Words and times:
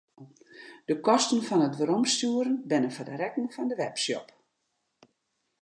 De 0.87 0.95
kosten 1.07 1.41
fan 1.47 1.65
it 1.67 1.77
weromstjoeren 1.79 2.55
binne 2.69 2.91
foar 2.95 3.11
rekken 3.21 3.47
fan 3.55 3.67
de 3.69 3.75
webshop. 3.81 4.27